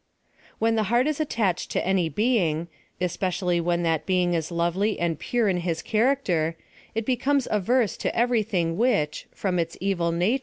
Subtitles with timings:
[0.57, 2.69] When the heart is attached to any being,
[2.99, 6.57] espe cially when that being is lovely and pure in his character,
[6.95, 10.39] it becomes averse to every thing which, from its evil nat.